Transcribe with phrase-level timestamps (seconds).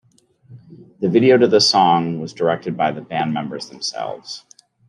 [0.99, 4.43] The video to the song was directed by the band members themselves.